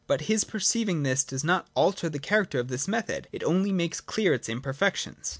But 0.07 0.21
his 0.21 0.43
perceiving 0.45 1.03
this 1.03 1.23
does 1.23 1.43
not 1.43 1.67
alter 1.75 2.09
the 2.09 2.17
character 2.17 2.57
of 2.59 2.69
this 2.69 2.87
method; 2.87 3.27
it 3.31 3.43
only 3.43 3.71
makes 3.71 4.01
clear 4.01 4.33
its 4.33 4.49
imperfections. 4.49 5.29